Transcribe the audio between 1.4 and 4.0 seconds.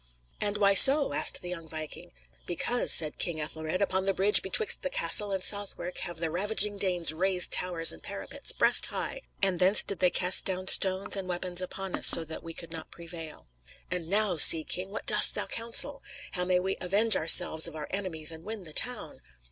the young viking. "Because," said King Ethelred,